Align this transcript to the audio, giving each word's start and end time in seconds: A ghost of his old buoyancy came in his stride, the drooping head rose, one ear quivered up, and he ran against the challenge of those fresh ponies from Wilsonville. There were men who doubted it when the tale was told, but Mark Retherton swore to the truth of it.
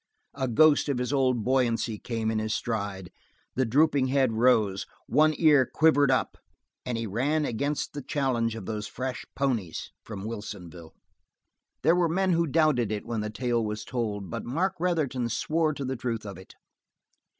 A 0.33 0.47
ghost 0.47 0.89
of 0.89 0.97
his 0.97 1.13
old 1.13 1.43
buoyancy 1.43 1.99
came 1.99 2.31
in 2.31 2.39
his 2.39 2.55
stride, 2.55 3.11
the 3.53 3.67
drooping 3.67 4.07
head 4.07 4.33
rose, 4.33 4.87
one 5.05 5.35
ear 5.37 5.63
quivered 5.63 6.09
up, 6.09 6.39
and 6.87 6.97
he 6.97 7.05
ran 7.05 7.45
against 7.45 7.93
the 7.93 8.01
challenge 8.01 8.55
of 8.55 8.65
those 8.65 8.87
fresh 8.87 9.23
ponies 9.35 9.91
from 10.03 10.25
Wilsonville. 10.25 10.95
There 11.83 11.95
were 11.95 12.09
men 12.09 12.31
who 12.33 12.47
doubted 12.47 12.91
it 12.91 13.05
when 13.05 13.21
the 13.21 13.29
tale 13.29 13.63
was 13.63 13.85
told, 13.85 14.31
but 14.31 14.43
Mark 14.43 14.73
Retherton 14.79 15.29
swore 15.29 15.71
to 15.71 15.85
the 15.85 15.95
truth 15.97 16.25
of 16.25 16.35
it. 16.39 16.55